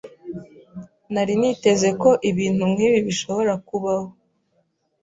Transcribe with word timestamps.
Nari 1.13 1.33
niteze 1.39 1.89
ko 2.01 2.09
ibintu 2.29 2.63
nkibi 2.71 2.97
bishobora 3.07 3.53
kubaho. 3.67 4.07